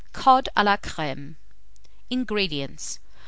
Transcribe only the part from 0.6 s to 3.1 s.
LA CREME. 238. INGREDIENTS.